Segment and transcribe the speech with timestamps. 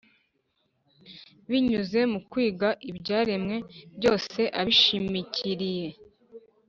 [1.49, 3.57] binyuze mu kwiga ibyaremwe
[3.97, 5.87] byose abishimikiriye,